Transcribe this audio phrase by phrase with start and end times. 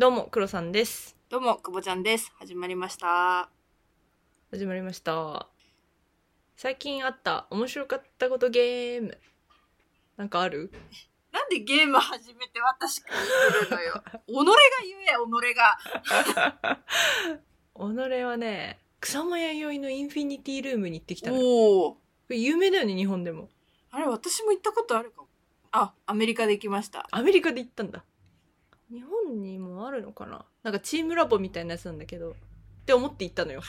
[0.00, 1.14] どうも、黒さんです。
[1.28, 2.32] どうも、くぼちゃんです。
[2.38, 3.50] 始まりました。
[4.50, 5.46] 始まりました。
[6.56, 9.18] 最近あった面白かったことゲーム。
[10.16, 10.72] なんかある？
[11.32, 13.08] なんでゲーム始めて私か
[13.70, 14.02] らのよ。
[14.26, 14.44] 己が
[14.84, 16.80] 言え、己が。
[18.16, 21.36] 己はね、草間彌生のインフィニティルームに行ってきたの。
[21.36, 21.88] こ
[22.30, 23.50] お有名だよね、日本でも。
[23.90, 25.28] あれ、私も行ったことあるかも。
[25.72, 27.06] あ、アメリカで行きました。
[27.10, 28.02] アメリカで行ったんだ。
[28.90, 30.44] 日本にもあるのかな？
[30.62, 32.30] なんかチームラボみたいなやつなんだけど。
[32.30, 32.34] っ
[32.86, 33.62] て思って行ったのよ。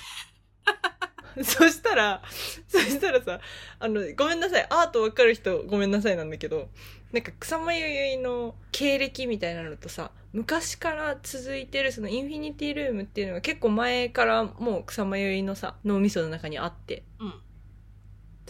[1.43, 2.21] そしたら、
[2.67, 3.39] そしたらさ、
[3.79, 4.67] あの、ごめんなさい。
[4.70, 6.70] アートわかる人ごめんなさいなんだけど、
[7.12, 17.34] なんか草間彌生の経歴みたいなのとさ、昔から続いてるそのインフィニティルームっていうのが結構前からもう草間彌生のさ、脳みその中にあって、うん。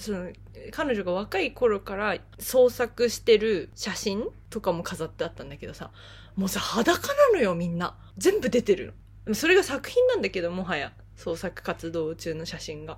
[0.01, 0.29] その
[0.71, 5.91] 彼女が若い頃から創作してる写真とかも飾ってあったんだけどさ
[6.35, 7.95] もうさ裸なのよみんな。
[8.17, 8.93] 全部出てる
[9.25, 9.35] の。
[9.35, 10.93] それが作品なんだけどもはや。
[11.15, 12.98] 創作活動中の写真が。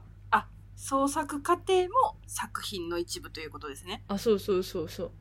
[0.76, 4.04] 創作過程も作品の一部ということですね。
[4.08, 5.12] あそうそうそうそ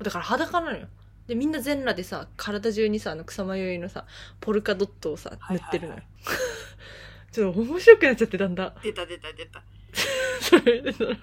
[0.00, 0.04] う。
[0.04, 0.88] だから裸なのよ。
[1.26, 4.06] でみんな全裸でさ体中にさあの草間彌生のさ
[4.40, 5.62] ポルカドットをさはいはいはい。
[5.62, 6.02] 塗ってるのよ、
[7.32, 8.74] ちょっと面白くなっちゃってだんだん。
[8.82, 9.62] 出た出た出た。
[10.48, 11.16] それでその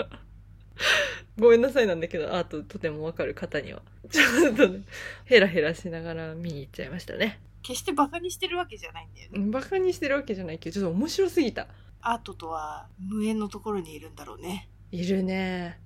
[1.38, 3.82] ごめんなさいなんだけど、アートとてもわかる方には。
[4.10, 4.82] ちょっとね、
[5.26, 7.40] ヘラヘラしながら見に行っちゃいましたね。
[7.62, 9.52] 決してバカにしてるわけじゃないんだよね。
[9.52, 11.68] バカにしてるわけじゃないけど、ちょっと面白すぎた。
[12.02, 14.68] アートとは無縁のところにいるんだろうね。
[14.92, 15.80] いるね。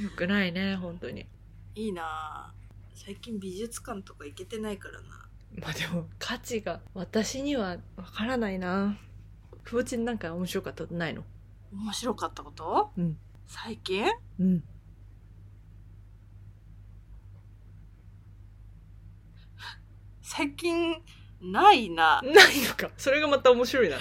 [0.00, 1.26] よくないね、本当に。
[1.74, 2.98] いいなぁ。
[2.98, 5.06] 最近美術館とか行けてないからな。
[5.60, 8.96] まあでも、価値が私にはわからないな。
[9.64, 11.24] くぼちんなんか面白かったことないの？
[11.72, 12.90] 面白かったこと？
[12.96, 13.18] うん。
[13.46, 14.04] 最近？
[14.38, 14.64] うん。
[20.22, 20.96] 最近
[21.40, 22.20] ないな。
[22.22, 22.34] ない
[22.68, 22.90] のか。
[22.96, 23.96] それがまた面白いな。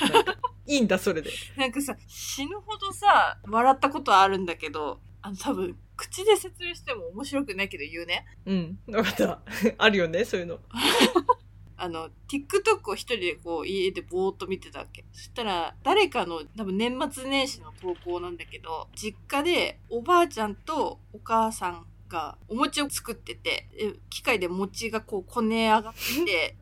[0.65, 1.29] いいんだ、それで。
[1.55, 8.25] なんかさ、死ぬほどさ、笑ったことはあるんだけど、あの多分、口で説明しても面白くないけど言うね。
[8.45, 8.79] うん。
[8.87, 9.41] わかった。
[9.77, 10.59] あるよね、そういうの。
[11.77, 15.05] あの、TikTok を一人でこう家でぼーっと見てたわけ。
[15.13, 26.55] そしたら、誰かの多分年末年始の投稿なんだけど、実家でおばあちゃんとお母さんがお餅を作ってて、え機械で餅がこうこね上がってて、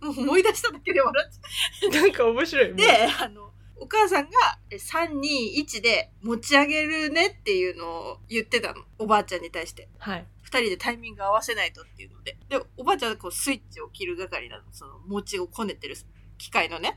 [0.00, 2.74] もう思い出しただけで笑っちゃうなんか面白い。
[2.74, 8.82] で、あの、お母さんがえ3、2、1で持ち上げるねっていうのを言ってたの。
[8.98, 9.88] おばあちゃんに対して。
[9.98, 10.26] はい。
[10.46, 12.38] 二人でタイミング合わせないとっていうので。
[12.48, 14.64] で、おばあちゃんはこうスイッチを切る係なの。
[14.70, 15.96] その餅をこねてる
[16.38, 16.96] 機械のね。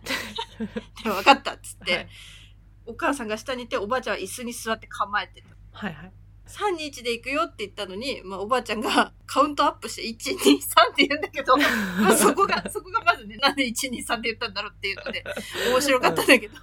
[1.03, 2.07] で、分かったっつって、はい
[2.89, 5.45] お母さんが下にいて、おばあちゃんは椅子に座って構えてる。
[5.71, 6.11] はいはい。
[6.47, 11.55] 3、2、1で行くよって言ったのに、まあ、おばあちゃんが カウントアップして、1、2、3って言うんだけど、
[12.01, 15.23] まあ、そこが、そこがまずね、なんで1、2、3って言ったんだろうっていうので、
[15.69, 16.55] 面白かったんだけど、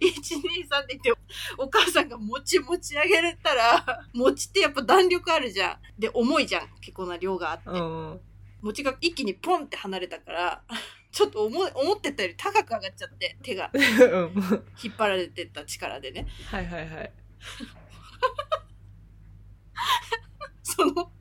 [0.00, 0.08] 2、
[0.68, 1.22] 3って言って、
[1.58, 5.78] お母さんが餅持ち上げたら、餅ってやっぱ弾力あるじゃん。
[6.00, 6.68] で、重いじゃん。
[6.80, 7.70] 結構な量があって。
[7.70, 8.20] うん。
[8.62, 10.62] 餅が一気にポンって離れたから、
[11.10, 13.82] ちょっと思い思ってたより高く上がっちゃって、手がうん。
[14.82, 16.26] 引っ張られてった力でね。
[16.50, 17.12] はいはいはい。
[20.62, 21.12] その、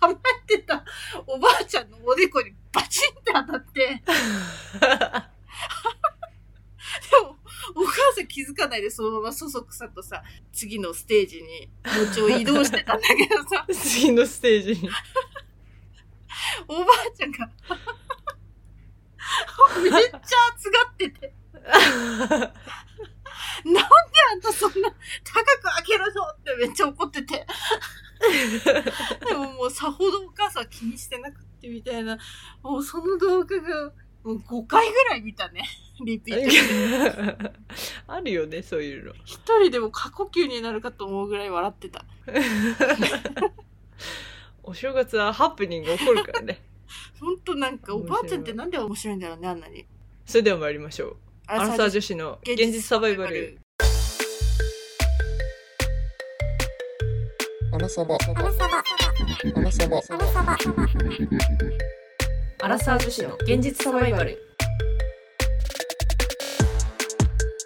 [0.00, 0.16] 構え
[0.46, 0.84] てた
[1.26, 4.02] おばあちゃんのおでこにバチンって当たって、
[7.10, 7.36] でも、
[7.74, 10.22] お母さん気づかないでそのままそそくさとさ、
[10.52, 14.88] 次のステージに餅を移動してたんだけどさ、 次のステージに。
[16.68, 17.46] おばあちゃんが、
[19.82, 20.20] めっちゃ熱
[20.70, 21.34] がってて、
[23.64, 23.78] なんで
[24.32, 24.96] あんたそんな高
[25.44, 27.46] く開けるのってめっちゃ怒ってて。
[29.26, 32.18] でももうさほどお母さん気にしてなくってみたいな、
[32.62, 33.92] もうその動画が
[34.22, 35.64] もう5回ぐらい見たね。
[36.04, 37.52] リピート。
[38.12, 39.12] あるよね、そういうの。
[39.24, 42.04] 一人でも過呼吸になるかと思うぐらい笑ってた。
[44.62, 46.62] お正月はハプニング起こるからね。
[47.18, 49.86] ほんとなんかおばあちゃんってなんで面白いんだろうね、あんなに。
[50.24, 51.16] それでは参りましょう。
[51.46, 53.58] アアラサー女子の現実サバイバル。。
[57.72, 58.16] アラサバ。
[58.16, 58.84] アラサバ。
[59.56, 59.98] アラサバ。
[59.98, 64.38] アラサー女子の現実サバイバル。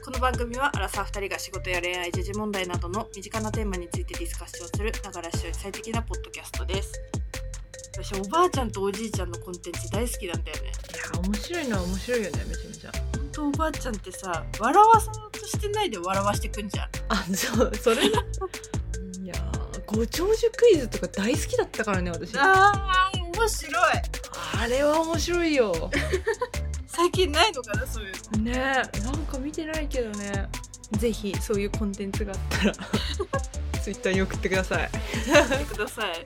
[0.04, 6.92] この番組はアラサー2人が仕事や恋愛時事問題などの身近なテーマについてディスカッションするながら視聴最適なポッドキャストです
[7.92, 12.92] 私おばあちゃんとおじいちゃんのコンテンツ大好きなんだよねいや、面白いのは面白いよね、めちゃめちゃ。
[12.92, 18.22] ほんとおばあちゃんってさ笑わそうとしてないで笑わしてくんじゃんあ、そう、それだ。
[19.20, 22.36] いやーご長寿クイズとか大好きだったからね、私。
[22.36, 23.10] あ
[23.44, 23.94] 面白い。
[24.62, 25.90] あれは面白いよ。
[26.86, 28.38] 最近ないのかなそういうの。
[28.44, 30.48] ねえなんか見てないけどね。
[30.92, 32.72] ぜひそういうコンテンツがあったら。
[33.82, 34.90] ツイッターに送ってください。
[35.50, 36.24] 見てください。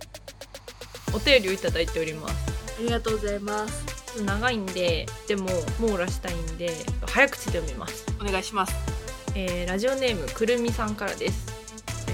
[1.13, 2.35] お便りをいただいております。
[2.79, 4.23] ありがとうございます。
[4.23, 5.49] 長いんででも
[5.81, 6.73] 網羅したいんで
[7.07, 8.75] 早口で読みます、お願いします。
[9.35, 11.53] えーラジオネームくるみさんからです。
[11.53, 11.58] あ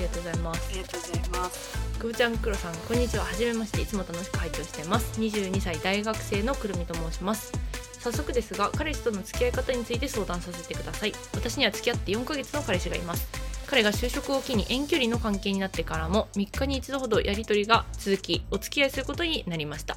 [0.05, 0.69] りがとうございます。
[0.69, 1.99] ありがとうございます。
[1.99, 3.25] くぶちゃんくろさんこんにちは。
[3.25, 5.19] はじめましていつも楽しく拝聴しています。
[5.21, 7.53] 22歳大学生のくるみと申します。
[8.01, 11.12] 早速ですが彼氏との付き合い方について相談させてください。
[11.33, 13.27] 私には付き合って4ヶ月の彼氏がいます。
[13.67, 19.97] 彼が就職を機に遠距離の関係になってからも3日に一度ほどやり取りが続きお付き合いすることになりました。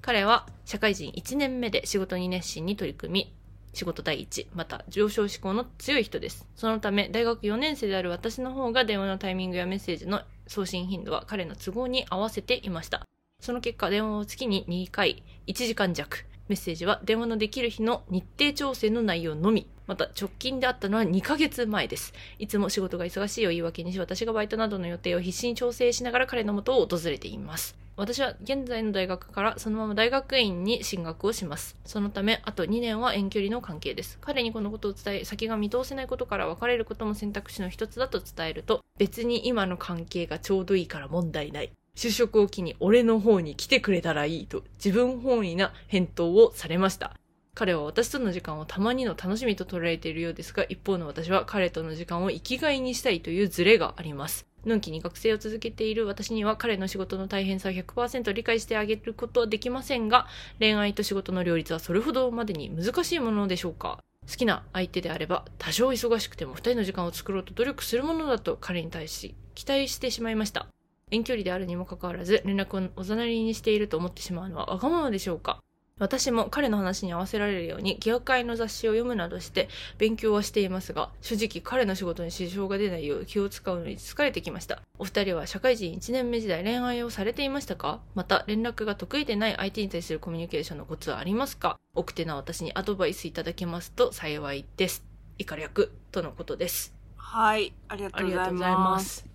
[0.00, 3.37] 彼は社会人1年目で仕事に熱心に取り組み
[3.78, 6.48] 仕事第一また上昇志向の強い人です。
[6.56, 13.06] そのため大学4年生である私の方が電話のタイミングやメッセージの送信頻度は彼の都合に合わせていました。
[13.40, 22.12] その結果電話を月に2回1時間弱メッセージは電話のできる日の日程調整の内容のみまた直近であったのは2ヶ月前です。
[22.40, 27.77] いつも仕事が忙しいを言い訳にし私がバイトなどの予定を必死に調整しながら彼の元を訪れています。
[27.98, 31.76] 私は現在の大学からそのまま大学院に進学をします。
[31.84, 34.18] そのため、あと2年は遠距離の関係です。
[34.20, 41.72] 彼にこのことを伝え、先が見通せないことから別れることも選択肢の一つだと伝えると、別に今の関係がちょうどいいから問題ない。
[41.96, 47.16] 就職を機に俺の方に来てくれたらいいと自分本位な返答をされました。
[47.54, 54.47] 彼は私との時間をたまにの楽しみと捉えているようですが、一方の私は彼との時間を生きがいにしたいというズレがあります。
[54.66, 60.26] のんきに学生を続けている私には彼の仕事の大変さを100%理解してあげることはできませんが、
[60.58, 70.66] 恋愛と仕事の両立はそれほどまでに難しいものでしょうか好きな相手であれば多少忙しくても二人の時間を作ろうと努力するものだと彼に対し期待してしまいました。
[71.10, 75.62] 遠距離であるにもかかわらず連絡をおざなりにしていると思ってしまうのはわがままでしょうか
[75.98, 79.68] 私も彼の話に合わせられるように業界の雑誌を読むなどして
[79.98, 84.80] 勉強はしていますが正直彼の仕事に支障が出ないよう気を使うのに疲れてきました。
[84.98, 88.00] お二人は社会人1年目時代恋愛をされていましたか？
[88.14, 91.76] また連絡が得意でない相手に対するコミュニケーションのコツはありますか？
[91.94, 95.04] 奥手な私にアドバイスいただけますと幸いです。
[95.38, 96.94] 以下略とのことです。
[97.16, 99.06] はいありがとうございありがとうございまます。
[99.20, 99.26] す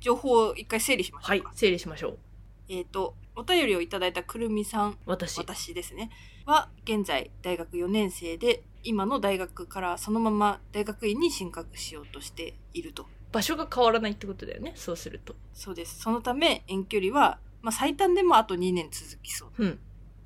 [0.00, 2.18] 情報を一回整理しましょはい整理しましょう。
[2.68, 5.38] えっ、とお便りをいただいたくるみさん私。
[5.38, 6.10] 私ですね。
[6.44, 13.06] は現在大学4年生で今の大学からそのまま大学院に進学しようとしていると。
[13.30, 15.36] 場所が変わらないってことだよねそうすると。
[15.54, 16.00] そうです。
[16.00, 19.50] そのため遠距離は、まあ、最短でもあと2年続きそう。
[19.56, 19.78] うん。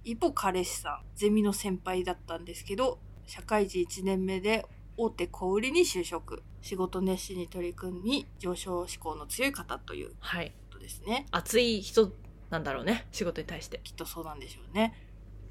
[0.04, 4.64] 一方彼氏さんゼミの先輩だったんですけど社会人1年目で
[4.96, 6.42] 大手小売りに就職。
[6.62, 10.54] 仕事熱心に取り組み上昇志向の強い方というこはい。
[10.70, 11.26] とですね。
[11.30, 12.10] 熱い人
[12.52, 13.80] なんだろうね仕事に対して。
[13.82, 14.94] きっとそうなんでしょうね。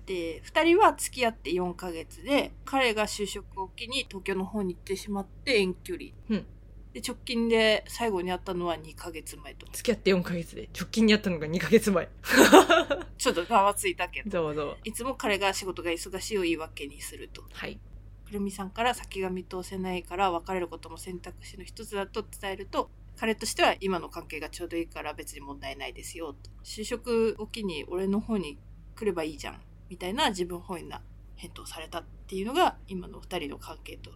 [0.06, 6.46] で2人は付き合って4ヶ月で彼が就職を機に東京の方に行ってしまって遠距離、うん。
[6.94, 9.66] で直近で最後に会ったのは2ヶ月前と。
[9.72, 12.08] 付き合って4ヶ月で直近にあったのが2ヶ月前。
[13.18, 14.78] ちょっとざわついたけど。
[14.84, 17.44] いつも彼が仕事が忙しいを言い訳にすると。
[17.52, 17.80] はい。
[18.26, 26.50] くるみさんから先が見通せないから別れることも選択肢の一つだと伝えると彼としては今の関係がちょうどいいから別に問題ないですよと。
[26.64, 28.58] 就職を機に俺の方に
[28.96, 31.04] 来ればいいじゃんみたいな自分本位な
[31.36, 34.10] 返答されたっていうのが今の二人の関係と。
[34.10, 34.16] こ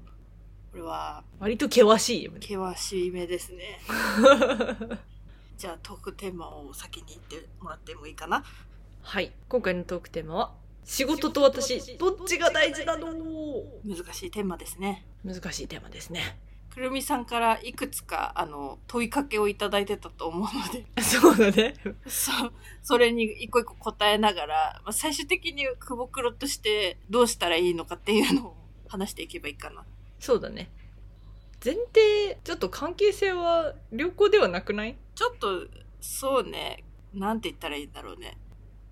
[0.74, 2.40] れは割と険しいよね。
[2.42, 3.80] 険しい目ですね。
[5.56, 8.44] じゃあトークテーマを先に言ってもらってもいいかな
[9.04, 9.32] はい。
[9.48, 13.06] 今回のトークテーマは仕事と私どっちが大事なの？
[13.86, 15.06] 難しいテーマですね。
[15.24, 16.40] 難しいテーマですね
[16.76, 20.86] くるみさんからいくつかあの問いかけをいただいてたと思うので。
[21.02, 21.74] そうだね。
[22.06, 22.54] そう、
[22.84, 28.58] それに一個一個答えながら、まあ、最終的に久保黒としてどうしたらいいのかっていうのを
[28.90, 29.86] 話していけばいいかな。
[30.20, 30.70] そうだね。
[31.64, 34.98] 前提ちょっと関係性は良好ではなくない？
[35.16, 35.68] ちょっと、
[36.02, 38.38] そうね、なんて言ったらいいんだろうね。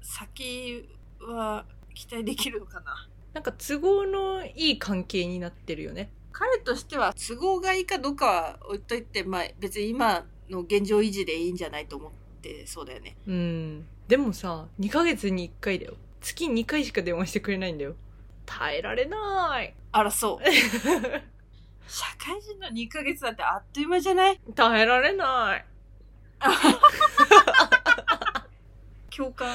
[0.02, 0.88] 先
[1.20, 3.10] は期待できるのかな。
[3.34, 12.12] なんか都合のいい関係になってるよね彼としては都合がいいかどうかは置いといて、まあ別に今の現状維持でいいんじゃないと思っ
[12.42, 13.16] てそうだよね。
[13.28, 13.86] うん。
[14.08, 15.94] でもさ2ヶ月に1回だよ。
[16.22, 17.96] 月2回しか電話してくれないんだよ。
[18.46, 19.74] 耐えられない。
[19.92, 20.46] あら、そう。
[21.88, 24.40] 社会人の2ヶ月なんてあっという間じゃない？
[24.56, 25.66] 耐えられない。
[29.16, 29.54] 共感。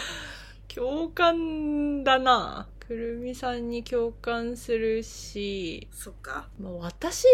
[0.73, 6.49] 共感だなくるみさんに共感するし、そっか。
[6.59, 7.27] まあ、私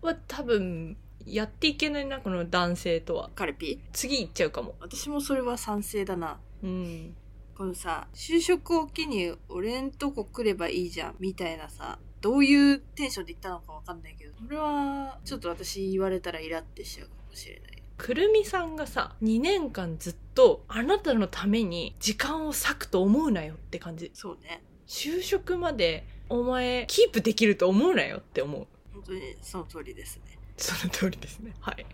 [0.00, 6.38] は多分やっていけないなこの男性とはカレピ次行っちゃうかも私もそれは賛成だな。
[6.62, 7.16] うん
[7.56, 17.77] このさ、就職を機に俺んとこ来ればいいじゃん、みたいなさ、どういうテンションで言ったのかわかんないけど、これは、ちょっと私言われたらイラってしちゃうかもしれない。
[17.98, 24.10] くるみさんがさ2年間ずっとあなたのために時間を割くと思うなよって感じ。
[24.14, 24.62] そうね。
[24.86, 28.66] 就職までお前キープできると思うなよって思う。
[28.94, 30.38] 本当にその通りですね。
[30.56, 31.52] その通りですね。
[31.60, 31.86] はい。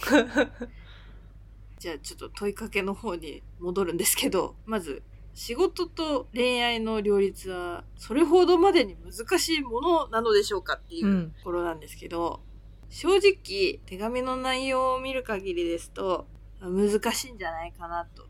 [1.78, 5.02] じゃあちょっと問いかけの方に戻るんですけど、まず、
[5.34, 11.30] 仕事と恋愛の両立は、それほどまでに難しいものなのでしょうかっていううん。
[11.30, 12.40] ところなんですけど、
[12.90, 16.26] 正直、手紙の内容を見る限りですと、
[16.60, 18.26] 難しいんじゃないかなと。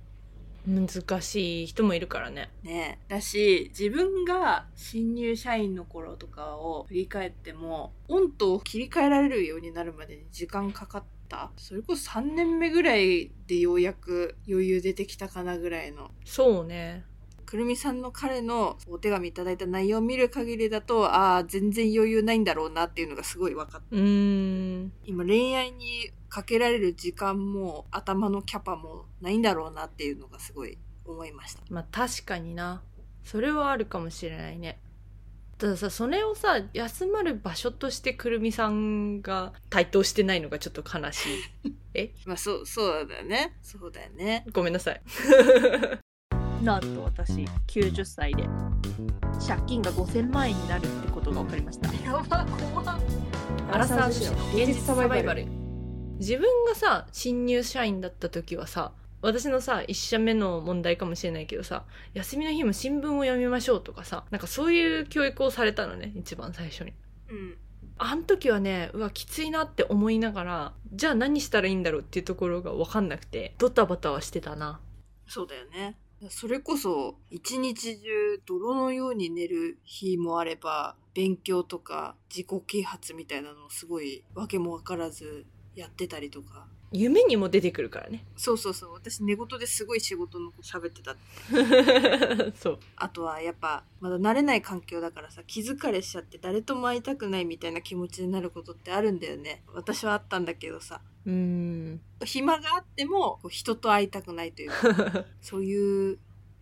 [0.67, 11.51] 難しい人もいるからねねだし、自分が新入社員の頃とかを振り返っても、オンと切り替えられるようになるまでに時間かかった。
[11.57, 16.11] それこそ3年目ぐらいでようやく余裕出てきたかなぐらいの。
[16.25, 17.05] そうね
[17.49, 23.87] くるみさんの彼のお手紙いただいた内容を見る限りだと、ああ、全然余裕ないんだろうなっていうのがすごい分かった。
[23.91, 30.77] うーん今恋愛にかけられる時間も頭のキャパもないんだろうなっていうのがすごい
[31.07, 31.63] 思いました。
[31.71, 32.83] まあ確かにな
[33.25, 34.79] それはあるかもしれないね
[35.57, 41.27] たださそれをさ休まる場所としてくるみさんが対等してないのがちょっと悲し
[41.65, 42.11] い え？
[42.27, 43.57] まあそう、そうだよね。
[43.63, 44.45] そうだよね。
[44.53, 45.01] ごめんなさい
[46.63, 48.45] なんと私90歳で
[49.47, 51.93] 借金が5000万円になるってことが分かりました。
[52.05, 53.01] やば、怖
[53.71, 55.47] アラサー女子の現実サバイバル。
[56.19, 61.85] 自分がさ新入社員だった時はさ私のさ一社目の問題かもしれないけどさ
[62.15, 66.93] 休みの日も新聞を読みましょうとかさなんかそういう教育をされたのね一番最初に。
[67.29, 67.57] うん。
[68.01, 74.81] あん時はねうわきついなって思いながらじゃあ何したらいいんだろうっていうところが分かんなくてドタバタはしてたな。
[75.27, 75.97] そうだよね。
[76.31, 85.47] それこそ、一日中泥のように寝る日もあれば、勉強とか自己啓発みたいなのをすごいわけも分からず
[85.77, 86.67] やってたりとか。
[86.93, 88.93] 夢にも出てくるからねそうそうそう。
[88.95, 91.17] 私寝言ですごい仕事のこと喋ってた。
[92.57, 99.63] そうあとはやっぱ、まだ慣れない環境だからさ、気疲れしちゃって誰とも会いたくないみたいな気持ちになることってあるんだよね。
[99.75, 101.01] 私はあったんだけどさ。
[101.27, 106.19] うーん暇があっても人と会いたくないというか、 そういう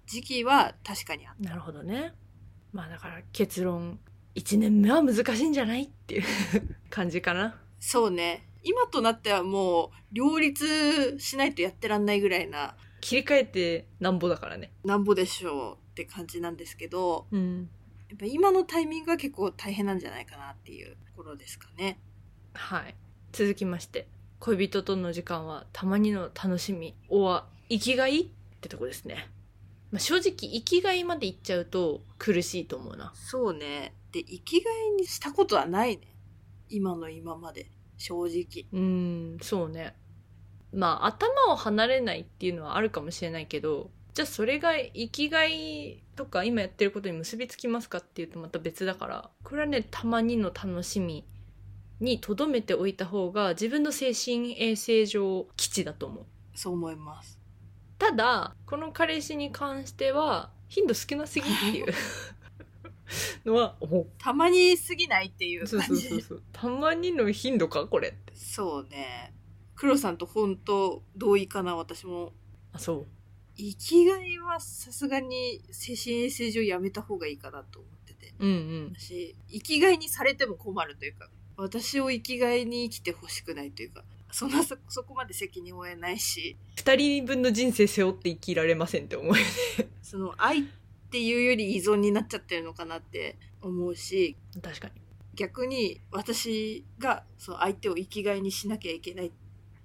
[0.06, 1.50] 時期は確かにあった。
[1.50, 2.14] なるほどね
[2.72, 3.98] まあだから結論
[4.34, 6.24] 1年目は難しいんじゃないっていう
[6.90, 8.46] 感じかなそうね。
[8.66, 17.70] 今となってはもう両立しないとやってらんないぐらいな切り替えてなんぼだからねなんぼでしょうって感じなんですけど、うん
[18.08, 21.98] やっぱ今のタイミングが結構大変なんじゃないかなっていうところですかね。
[22.54, 22.94] はい
[23.32, 24.06] 続きまして
[24.38, 28.26] 恋人との時間はたまにの楽しみおは生きがいっ
[28.60, 29.28] てとこですね、
[29.90, 33.92] まあ、正直生きがいまでいっちゃうと苦しいと思うなそうね。
[34.12, 36.14] で、生きがいにしたことはないね。
[36.68, 37.70] 今の今まで。
[37.96, 38.66] 正直。
[38.72, 39.96] うーんそうね
[40.72, 51.26] まあ頭を離れないっていうのはあるかもしれないけどじゃあそれが生きがいとか今やってることに結びつきますかっていうとまた別だからこれはねたまにの楽しみ
[52.00, 57.38] に留めておいた方が自分の精神衛生上基地だと思うそう思います。
[57.98, 61.86] ただこの彼氏に関しては頻度少なすぎっていう
[63.44, 63.76] のは
[64.18, 66.08] たまに過ぎないっていうそう感じ。
[66.08, 66.28] そうそう。
[66.28, 67.86] そうたまにの頻度か？
[67.86, 68.32] これって。
[68.34, 69.32] そうね。
[69.74, 72.32] 黒さんと本当同意かな、私も。
[72.72, 73.06] あそう。
[73.56, 78.34] 生きがいはさすがに精神衛生上やめた方がいいかなと思ってて。
[78.38, 78.92] うんうん。
[78.98, 89.42] 私、生きがいにされても困るというか、私を生きがいに生きてほしくないというか、そんなそ、そこまで責任を負えないし、二人分の人生背負って生きられませんって思うよね。
[90.02, 90.64] その愛
[91.16, 94.92] っていうより依存になっちゃってるのかなって思うし、確かに。
[95.34, 99.32] 逆に私がその相手を生きがいにしなきゃいけないっ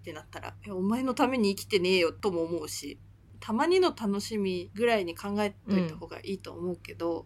[0.03, 2.99] てなったら、えお前のために生きてねえよとも思うし、
[3.39, 7.25] たまにの楽しみぐらいに考えといた方がいいと思うけど、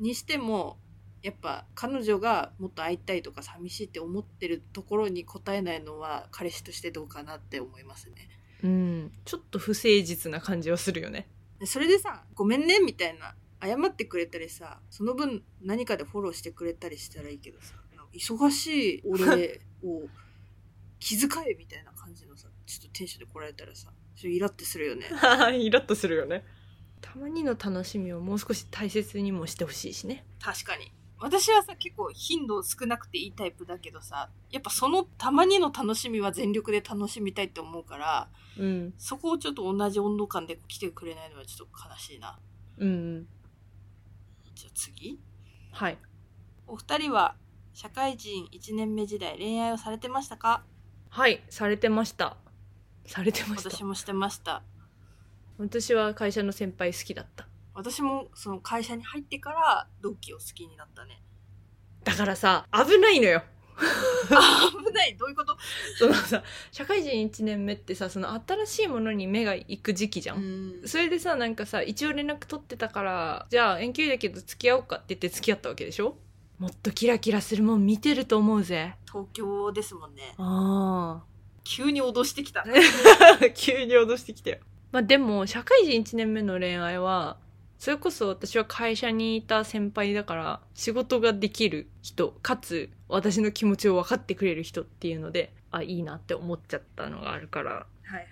[0.00, 0.80] にしても、
[1.22, 8.28] やっぱ彼女がもっと会いたいとか寂しいって思ってるところに答えないのは彼氏としてどうかなって思いますね。
[8.64, 9.12] うん。
[9.24, 11.28] ちょっと不誠実な感じはするよね。
[11.28, 11.33] で
[11.64, 17.74] それでさ、ごめんねみたいな、謝ってくれたりさ、その分何かでフォローしてくれたりしたらいいけどさ、
[18.12, 20.02] 忙しい俺を
[21.00, 25.06] 気遣えみたいな感じのさ、ちょっとテンションで来られたらさ、ちょっとイラってするよね。
[25.58, 26.44] イラッとするよね
[27.00, 30.90] たまにの楽しみをもう少し大切にもしてほしいしね確かに。
[31.24, 38.28] 私はさ、結構頻度少なくていいタイプだけどさ、やっぱそのたまにの楽しみは全力で楽しみたいって思うから、
[38.58, 38.94] うん。
[38.98, 42.38] そこをちょっと同じ温度感で来てくれないのはちょっと悲しいな。
[42.76, 43.26] うんうん。
[44.54, 45.18] じゃあ次。
[45.72, 45.98] はい。
[46.66, 47.36] お二人は
[47.72, 50.62] 社会人1年目時代恋愛をされてましたか？
[51.08, 52.36] はい、されてました。
[53.06, 53.70] されてました。
[53.70, 54.62] 私もしてました。
[55.56, 57.48] 私は会社の先輩好きだった。
[57.74, 61.22] 私もその会社に入ってから同期を好きになったね。
[62.04, 63.42] だからさ、危ないのよ。
[64.30, 65.56] あ危ないどういうこと？
[65.98, 70.82] そのさ、社会人1年目ってさ、その新しいものに目が行く時期じゃん。
[70.84, 76.16] んそれでさ、なんかさ、一応連絡取ってたから、じゃあ遠距離だけど付き合おうかって言って付き合ったわけでしょ？
[76.58, 78.94] もっとキラキラするもん見てると思うぜ。
[79.10, 80.34] 東京ですもんね。
[80.38, 81.24] あ
[81.64, 82.60] 急に脅してきた。
[82.60, 82.64] あ。
[83.54, 84.58] 急に脅してきたよ。
[84.92, 87.38] まあでも、社会人1年目の恋愛は、
[87.84, 97.70] それこそ私は会社にいた先輩だから、仕事ができる人、かつ私の気持ちを分かってくれる人っていうので、あ、いいなって思っちゃったのがあるから。
[97.72, 98.26] はいはいはい。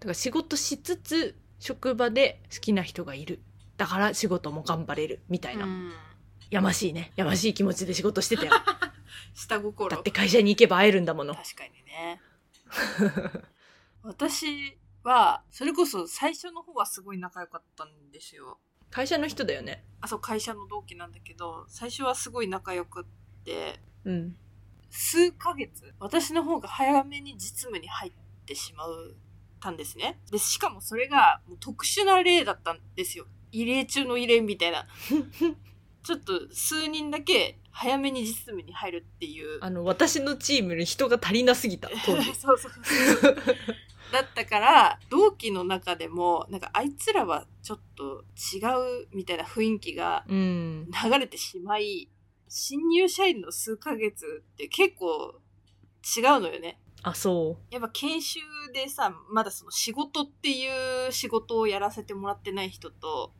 [0.00, 3.42] だから仕事しつつ、職場で好きな人がいる。
[3.76, 5.20] だから仕事も頑張れる。
[5.28, 5.66] みたいな。
[5.66, 5.92] うん。
[6.50, 7.12] やましいね。
[7.14, 8.50] やましい気持ちで仕事してたよ。
[9.34, 9.88] 下心。
[9.88, 11.32] だって会社に行けば会えるんだもの。
[11.36, 12.20] 確かにね。
[14.02, 18.58] 私は、それこそ最初の方はすごい仲良かったんですよ。
[18.90, 19.84] 会社の人だよね。
[20.00, 23.04] あ、そう、会社の同期なんだけど、最初はすごい仲良くっ
[23.44, 24.36] て、うん。
[24.90, 28.12] 数ヶ月、私の方が早めに実務に入っ
[28.46, 29.16] てしまう
[29.60, 30.20] たんですね。
[30.30, 33.26] で、しかもそれがもう特殊な例だったんですよ。
[33.50, 34.86] 異例中の異例みたいな。
[36.04, 39.58] ちょっと数人だけ早めに実務に入るっていう。
[39.62, 41.88] あの、私のチームに人が足りなすぎた。
[42.04, 43.36] そうそうそう。
[44.14, 48.60] だったから、同期の中でも、なんかあいつらはちょっと違
[49.02, 50.88] うみたいな雰囲気がうん。
[50.90, 52.08] 流れてしまい、
[52.48, 55.34] 新入社員の数ヶ月って結構
[56.16, 56.80] 違うのよね。
[57.02, 58.40] あ、そやっぱ研修
[58.72, 63.32] でさ、まだその仕事っていう仕事をやらせてもらってない人と、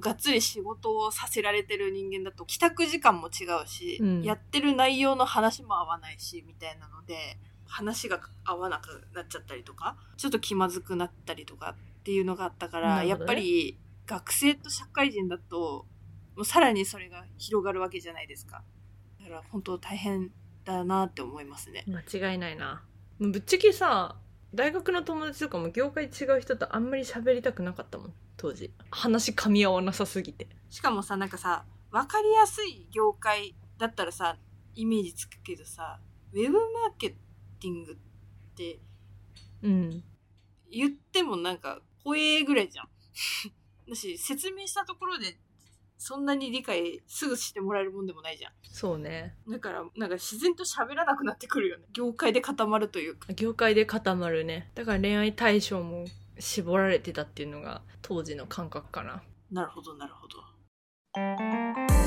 [0.00, 7.38] がっつり仕事をさせられてる人間だと帰宅時間も違うし、うんやってる内容の話も合わないし、みたいなので、
[7.72, 15.86] 話が合わなくなっちゃったりとか、ちょっと気まずくなったりとかっていうのがあったから、やっぱり学生と社会人だと、
[16.36, 18.62] もうさらにそれが広がるわけじゃないですか。
[19.18, 20.30] だから本当大変
[20.64, 21.84] だなって思いますね。
[21.88, 21.92] う。
[21.92, 22.84] 間違いないな。
[23.18, 24.16] ぶっちゃけさ、
[24.54, 28.70] 大学の友達とかも業界違う人とあんまり喋りたくなかったもん、当時。
[28.90, 30.46] 話噛み合わなさすぎて。
[30.68, 34.36] しかもさ、なんかさ、わかりやすい業界だったらさ、
[34.74, 36.00] イメージつくけどさ、
[36.32, 37.16] ウェブマーケ
[37.62, 37.96] ティングっ
[38.56, 38.80] て
[39.62, 40.02] うん。
[40.70, 42.88] 言ってもなんか、怖えぐらいじゃん。
[43.88, 45.38] だし、説明したところで、
[45.98, 48.52] そんなに理解すぐしてもらえるもんでもないじゃん。
[48.64, 49.36] そうね。
[49.48, 51.84] だから、なんか自然と喋らなくなってくるよね。
[51.92, 53.32] 業界で固まるというか。
[53.34, 54.70] 業界で固まるね。
[54.74, 56.06] だから恋愛対象も
[56.40, 59.22] 絞られてたっていうのが当時の感覚かな。
[59.52, 60.42] なるほど、なるほど。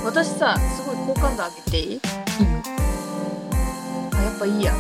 [0.04, 2.00] 私さすごい好感度上げていい？
[4.14, 4.74] あやっぱいいや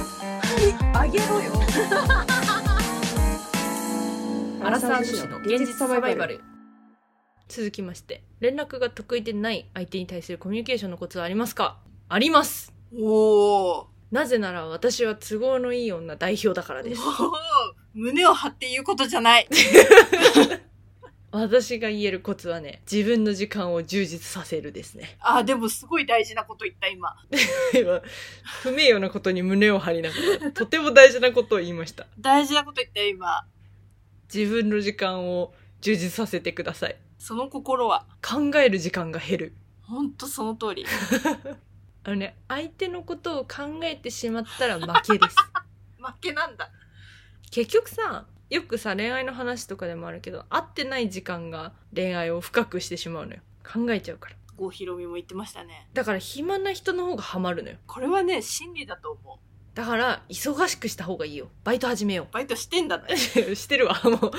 [0.94, 1.52] あげろよ。
[4.64, 6.40] アラサー女子の現実サバイバル。
[7.48, 11.78] 続きまして、連絡が得意でない相手に対するコミュニケーションのコツはありますか？
[12.10, 13.86] ありますおー。
[14.12, 17.02] なぜなら私は都合のいい女代表だからです。
[17.94, 19.48] 胸を張って言うことじゃない。
[21.36, 25.18] 私が言えるコツはね、自分の時間を充実させるですね。
[25.20, 27.14] あ、でもすごい大事なこと言った、今。
[27.74, 28.02] 今、
[28.64, 32.08] 不名誉なことに胸を張りながら、とても大事なことを言いました。
[32.18, 33.46] 大事なこと言ったよ、今。
[34.34, 36.96] 自分の時間を充実させてください。
[37.18, 38.06] その心は？
[38.22, 39.54] 考える時間が減る。
[39.82, 40.86] ほんとその通り。
[42.06, 45.36] あのね、相手のことを考えてしまったら負けです。
[45.98, 46.72] 負けなんだ。
[47.52, 53.40] 結局さ、よくさ、恋愛の話とかでもあるけど、会ってない時間が恋愛を深くしてしまうのよ。
[53.64, 54.36] 考えちゃうから。
[54.58, 55.90] 郷ひろみも言ってましたね。
[55.94, 57.78] だから暇な人の方がハマるのよ。
[57.88, 59.38] これはね、真理だと思う。
[59.76, 61.50] だから、忙しくした方がいいよ。
[61.64, 63.08] バイト始めよバイトしてんだね。
[63.50, 63.56] う。
[63.58, 64.32] してるわ、もう。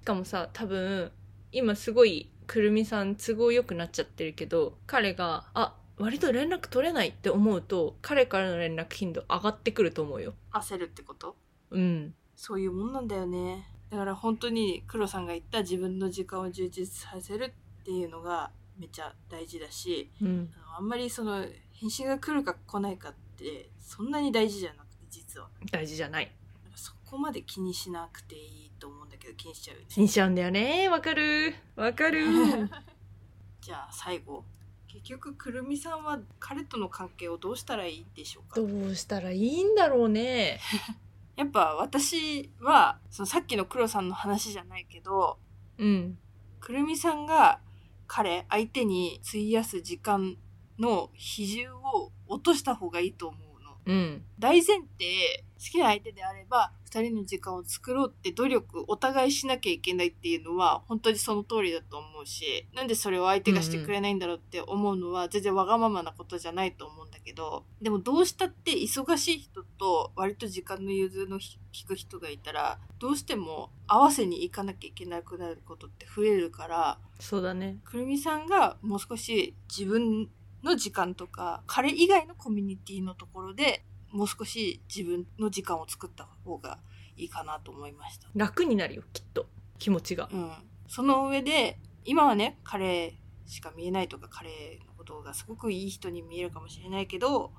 [0.00, 1.10] しかもさ、多分、
[1.50, 10.34] 今すごい、くるみさん都合良くなっちゃってるけど、彼が、あ、割と連絡取れないって思うと、彼からの連絡頻度上がってくると思うよ。
[10.52, 11.36] 焦るってこと？
[11.70, 12.14] うん。
[12.36, 13.68] そういうもんなんだよね。
[13.90, 20.50] だから本当に黒さんが言った自分の時間を充実させるっていうのがめっちゃ大事だし、うん。
[20.54, 25.48] あのあんまりその返信が来るか来ないかってそんなに大事じゃなくて実は。
[25.70, 26.30] 大事じゃない。
[26.74, 29.76] そこまで気にしなくていいと思うんだけど気にしちゃう。
[29.88, 30.88] 気にしちゃうんだよね。
[30.88, 31.54] わかる。
[31.74, 32.24] わかる。
[33.62, 34.44] じゃあ最後。
[34.86, 38.60] 結局くるみさんは彼との関係をどうしたらいいでしょうか？
[38.60, 40.60] どうしたらいいんだろうね
[41.38, 45.38] やっぱ私はそのさっきの黒さんの話じゃないけど
[45.78, 46.18] うん
[46.58, 47.60] くるみさんが
[48.08, 50.36] 彼相手に費やす時間
[50.80, 53.76] の比重を落とした方がいいと思うの。
[53.86, 77.78] うん大前提好きな相手であれば2人の時間を作ろうって努力お互いしなきゃいけないっていうのは本当にその通りだと思うしなんでそれを相手がしてくれないんだろうって思うのは全然わがままなことじゃないと思うんだけどでもどうしたって忙しい人と割と時間の融通の利く人がいたらどうしても合わせに行かなきゃいけなくなることって増えるからそうだね。
[77.84, 80.28] くるみさんがもう少し自分
[80.62, 86.78] の時間とか彼以外のコミュニティのところでもう少し自分の時間を作った方が
[87.16, 88.28] いいかなと思いました。
[88.34, 89.46] 楽になるよきっと
[89.78, 90.52] 気持ちがうん。
[90.88, 93.14] その上で、今はね、彼
[93.46, 97.52] しか見えないとか、彼のことがすごくいい人に見えるかもしれないけど、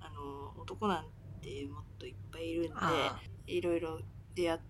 [0.00, 1.06] あの、男なん
[1.40, 4.00] てもっといっぱいいるんで、あいろいろ
[4.34, 4.60] 出会っ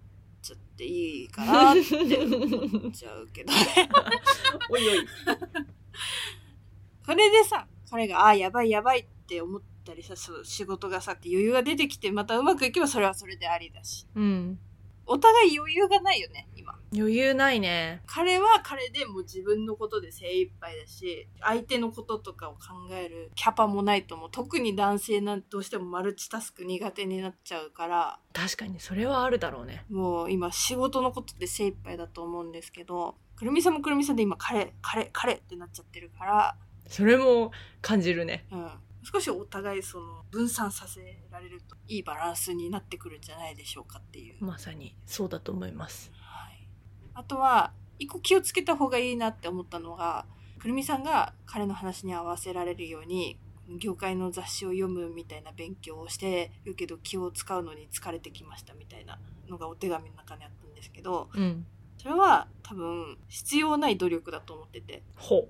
[0.42, 1.81] ちゃっていいかなって
[2.25, 3.59] 思っちゃうけどね。
[4.70, 5.07] おいおい
[7.05, 14.07] それでさ、彼が、ああ、やばいやばいって思ったりさ、そう仕事がさ、余裕が出てきて、またうまくいけばそれはそれでありだし。
[14.14, 14.59] うん
[15.07, 16.79] お互い余裕がないよね、今。
[16.97, 22.59] 余裕ないね彼は彼でもう自分のことで精一杯だし、相手のこととかを考
[22.92, 24.31] えるキャパもないと思う。
[24.31, 36.57] 特に男性なんてどうしてもマルチタスク苦手になっちゃうから、確かにそれはあるだろうねもう今仕事のことで精一杯だと思うんですけど、くるみさんもくるみさんで今彼、彼、彼ってなっちゃってるから、
[36.88, 37.51] それも
[37.83, 38.70] 感じるねうん。
[39.05, 44.37] 少しお互いその分散させられるといいバランスになってくるんじゃないでしょうかっていう。
[44.40, 46.11] まさにそうだと思います。
[46.14, 46.69] はい、
[47.14, 50.27] あとは一個気をつけた方がいいなって思ったのが
[50.59, 53.38] くるみさんが彼の話に合わせられるように
[53.79, 61.67] 業界の雑誌を読むみたいな勉強をしてるけど気を使うのに疲れてきましたみたいなのがお手紙の中にあったんですけどうん。
[61.99, 65.03] それは多分必要ない努力だと思ってて。
[65.17, 65.49] ほ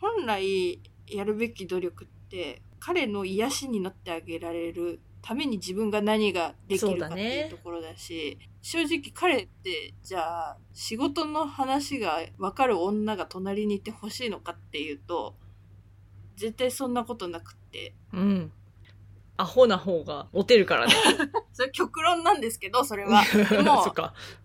[0.00, 15.34] 本来やるべき努力って彼の癒しになってあげられるために自分が何ができるかっていうところだし正直彼ってじゃあ仕事の話が分かる女が隣にいてほしいのかっていうと
[16.36, 17.94] 絶対そんなことなくって。
[18.14, 18.52] ううん。
[19.36, 20.94] アホな方がモテるからね。
[21.52, 23.22] それ極論なんですけどそれは。
[23.24, 23.82] でも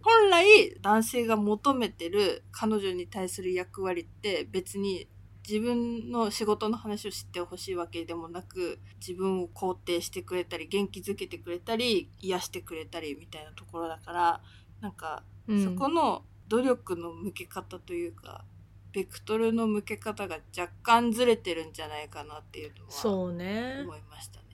[0.02, 5.08] 本来男性が求めてる彼女に対する役割って別に
[5.48, 14.42] 自分の仕事の話を知ってほしいわけでもなく自分を肯定してくれたり元気づけてくれたり癒してくれたりみたいなところだから
[14.82, 15.64] なんかうん。
[15.64, 18.46] そこの努力の向け方というか、
[18.92, 23.80] ベクトルの向け方が若干ずれてるんじゃないかなっていうのはそうね。
[23.84, 24.46] 思いましたね。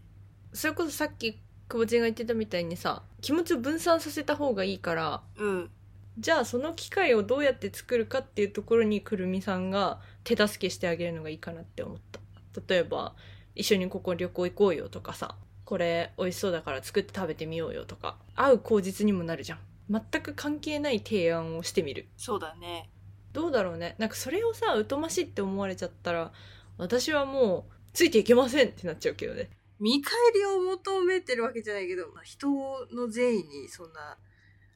[0.53, 5.69] それこそさっき久保ちゃんが言ってたみたいにさ気持ちを分散させた方がいいからうん
[6.17, 12.19] じゃあその機会をどうやって作るかっていうところにくるみさんが手助けしてあげるのがいいかなって思った。
[12.67, 13.15] 例えば
[13.55, 19.59] 一緒にここ旅行行こうよとかさこれ美味しそうだから作って食べてみようよとか会う口実にもなるじゃん。
[19.89, 22.07] 全く関係ない提案をしてみる。
[22.17, 22.89] そうだね。
[23.33, 23.95] どうだろうね。
[23.97, 26.31] なんかそれをさ疎ましいって思われちゃったら
[26.77, 29.49] 私はもうついていけませんってなっちゃうけどね。
[29.79, 32.47] 見返りを求めてるわけじゃないけど、まあ人
[32.93, 34.17] の善意にそんな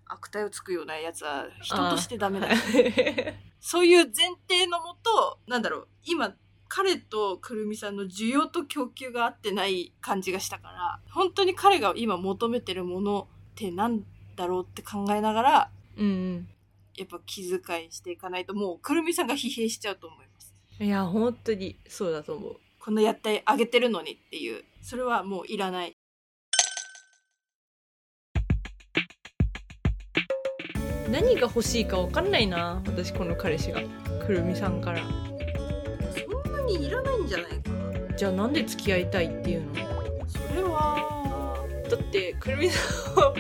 [0.08, 2.48] 悪態をつくようなやつは人としてダメだ。
[3.60, 6.36] そういう前提のもと、なんだろう、今、
[6.68, 14.04] 彼とくるみさんの需要と供給が合ってない感じがしたから、本当に彼が今求めてるものってなん
[14.36, 16.48] だろうって考えながら、うん
[16.98, 20.54] やっぱ気遣いしていかないと、もうくるみさんが疲弊しちゃうと思います。
[20.80, 25.96] うんいや本当にそうだと思うこんなやってあげてるのにっていう、それはもういらない。
[31.10, 33.82] 何が欲しいか分かんないな私この彼氏が
[34.26, 38.16] くるみさんからそんなにいらないんじゃないかな。
[38.16, 39.76] じゃあなんで付き合いたいっていうの？
[40.28, 41.58] それは、
[41.90, 42.80] だってくるみさ
[43.12, 43.34] んは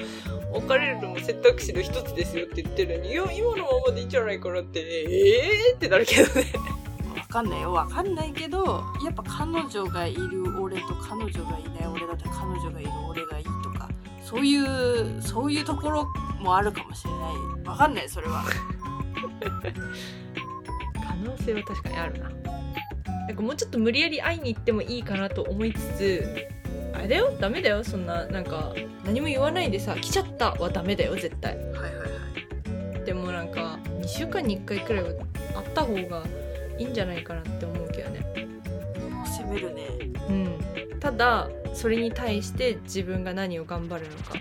[0.53, 6.45] 別れるのも選択肢の一つですよって言ってるのにいや今のままでいいんじゃないかなってええー、ってなるけどね
[7.17, 7.73] わかんないよ。
[7.73, 13.89] わかんないけど、やっぱ彼女がいる俺と彼女がいない俺だったら彼女がいる俺がいいとか、
[14.23, 16.07] そういう、そういうところ
[16.45, 17.67] もあるかもしれない。
[17.67, 18.43] わかんない、それは。
[21.05, 22.29] 可能性は確かにあるな。
[22.29, 26.47] なんかもうちょっと無理やり会いに行ってもいいかなと思いつつ
[26.93, 27.83] あれだよダメだよ。
[27.83, 31.57] そんななんか何も言わないでさ来ちゃったはダメだよ絶対。
[31.57, 32.05] はいはいは
[33.01, 33.03] い。
[33.03, 36.23] でもなんか2週間に1回くらいは会った方が
[36.77, 38.19] いいんじゃないかなって思うけどね。
[39.25, 39.87] 喋るね。
[40.29, 44.35] うん、ただそれに対して自分が何を頑張るのか。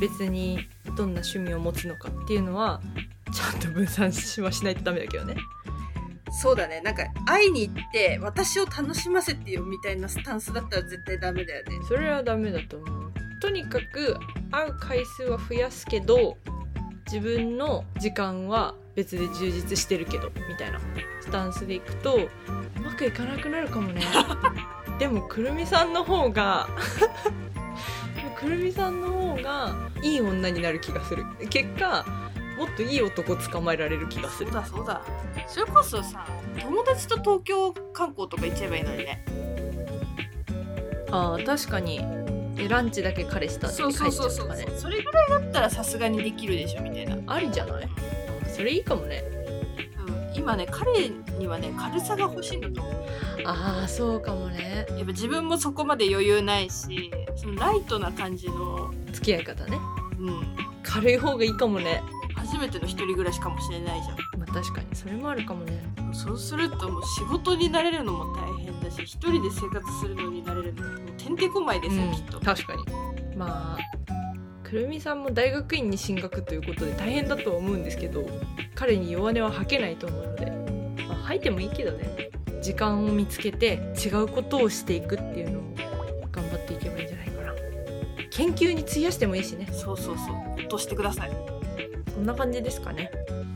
[0.00, 2.80] 別にどんな趣味を持つのかっていうのは
[3.32, 5.36] ちゃんと分散しはしないとダメだけどね。
[6.42, 6.80] そうだね。
[6.80, 11.78] なんか会いに行って私を楽しませてよみたいなスタンスだったら絶対ダメだよね。
[11.86, 13.12] それはダメだと思う。
[13.40, 14.16] とにかく
[14.50, 16.38] 会う回数は増やすけど
[17.06, 20.80] 自分の時間は別で充実してるけどみたいな
[21.20, 22.28] スタンスでいくとう
[22.82, 24.02] まくいかなくなるかもね。
[24.98, 26.68] でもくるみさんの方が
[28.38, 31.24] くるみさんの方がいい女になる気がする。
[31.50, 32.04] 結果
[32.58, 34.50] もっといい男捕まえられる気がする。
[34.50, 35.02] そうだそうだ。
[35.46, 36.26] それこそさ
[36.60, 39.24] 友達と東京観光とか行っちゃえばいいのにね。
[41.10, 42.00] あー確かに。
[42.58, 44.66] えランチだけ彼氏と会って帰っちゃうとかね。
[44.78, 47.84] それぐらいだったらさすがにできるでしょみたいな、ありじゃない？
[47.84, 49.22] あそれいいかもね。
[50.08, 52.80] うん、今ね彼にはね軽さが欲しいんだと。
[52.80, 52.94] 思う
[53.44, 54.86] ああそうかもね。
[54.88, 57.10] やっぱ自分もそこまで余裕ないし
[57.46, 59.78] そのライトな感じの、付き合い方ね。
[60.18, 62.02] うん、軽い方がいいかもね。
[62.34, 65.72] 初めての一人暮らしかもしれないじゃまあ確かにそれもあるかもね。
[65.72, 72.40] んそうするともう仕事になれるのも大変だし一人で生活するのになれるのもてんてこまいですよ、きっと。
[72.40, 72.84] 確かに。
[73.36, 73.78] まあ
[74.62, 78.26] くるみさんも大学院に進学ということで大変だとは思うんですけど
[78.74, 80.46] 彼に弱音は吐けないと思うので、
[81.08, 82.30] まあ、吐いてもいいけどね。
[82.62, 85.85] 時間を見つけて違うことをしていくっていうのを
[88.36, 89.66] 研究に費やしてもいいしね。
[89.72, 90.26] そうそうそう。
[90.26, 91.30] ほっとしてください。
[92.12, 93.10] そんな感じですかね。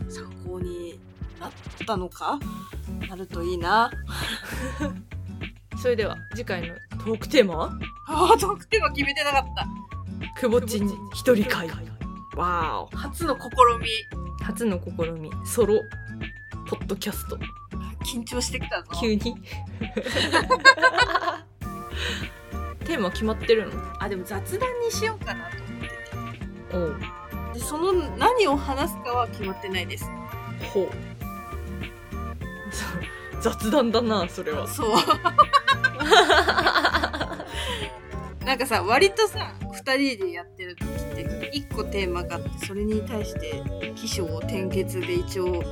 [0.09, 0.99] 参考に
[1.39, 1.53] なっ
[1.87, 2.39] たのか？
[3.09, 3.91] なるといいな。
[5.83, 6.69] それでは次回の
[7.05, 7.73] トークテーマは？
[8.09, 9.67] ああトークテーマ決めてなかった。
[10.41, 11.69] くぼちに一人会。
[12.37, 13.41] わー初の試
[13.81, 13.87] み。
[14.41, 15.31] お初の試み。
[15.45, 15.79] ソロ。
[16.67, 17.39] ポッドキャスト。
[18.05, 18.89] 緊張してきたぞ。
[18.99, 19.35] 急に
[22.91, 23.81] テーマ決まってるの？
[24.01, 25.91] あでも雑談にしようかなと思って
[26.77, 26.99] おう。
[27.53, 30.11] てでその何を話すかは決まってないです。
[30.75, 30.89] ほう。
[32.73, 32.89] そう
[33.41, 34.67] 雑談だなそれは。
[34.67, 34.89] そう。
[38.45, 43.63] なんかさ割とさ2人でやってる時って1個テーマがあってそれに対して
[43.95, 45.63] 起承転結で一応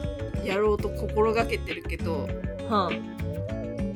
[0.45, 2.29] やろうと心がけてるけど
[2.69, 2.93] は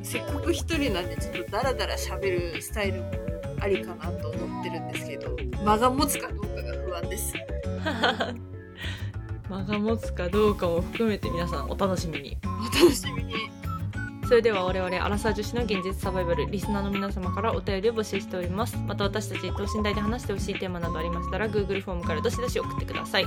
[0.02, 3.10] せっかく1人なんでちょっとダラダラ喋るスタイルも
[3.60, 7.34] ありかなと思ってるんですけど間が持つかどうかが不安です。
[7.84, 8.34] あ
[9.48, 12.36] 間が持つかどうかも含めて皆さんお楽しみに。
[12.44, 13.61] お楽しみに
[14.32, 18.78] それでは我々アラサー女子の現実サバイバルリスナーの皆様からお便りを募集しております。
[18.78, 23.26] また私たち等身大で話してほしいテーマなどありましたら Google フォームからどしどし送ってください。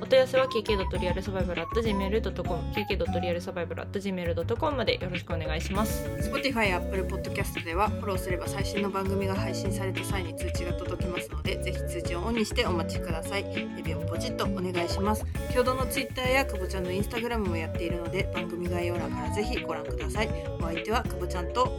[0.00, 6.06] お問い合わせは kk.realsurvival.gmail.com kk.realsurvival.gmail.com までよろしくお願いします。
[6.20, 13.42] Spotify や Apple Podcast ではフォローすれば最新の番組が配信された際に通知が届きますのでぜひ通知をオンにしてお待ちください。
[13.42, 15.26] レビューもポチッとお願いします。
[15.52, 20.43] 共同の Twitter や久保ちゃんの Instagram もやっているので番組概要欄からぜひご覧ください。
[20.60, 21.72] お相手は久保ちゃんと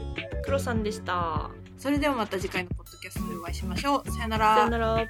[0.43, 1.49] 黒さんでした。
[1.77, 4.11] それではまた次回のポッドキャストでお会いしましょう。
[4.11, 5.07] さよなさよなら